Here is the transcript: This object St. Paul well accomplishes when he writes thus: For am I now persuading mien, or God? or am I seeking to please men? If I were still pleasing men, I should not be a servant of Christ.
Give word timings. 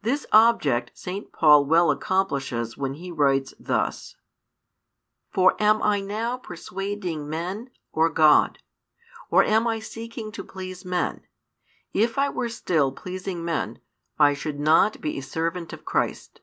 This 0.00 0.24
object 0.32 0.92
St. 0.94 1.32
Paul 1.34 1.66
well 1.66 1.90
accomplishes 1.90 2.78
when 2.78 2.94
he 2.94 3.12
writes 3.12 3.52
thus: 3.60 4.16
For 5.28 5.54
am 5.62 5.82
I 5.82 6.00
now 6.00 6.38
persuading 6.38 7.28
mien, 7.28 7.68
or 7.92 8.08
God? 8.08 8.60
or 9.30 9.44
am 9.44 9.66
I 9.66 9.78
seeking 9.78 10.32
to 10.32 10.42
please 10.42 10.86
men? 10.86 11.26
If 11.92 12.16
I 12.16 12.30
were 12.30 12.48
still 12.48 12.90
pleasing 12.90 13.44
men, 13.44 13.80
I 14.18 14.32
should 14.32 14.58
not 14.58 14.98
be 15.02 15.18
a 15.18 15.22
servant 15.22 15.74
of 15.74 15.84
Christ. 15.84 16.40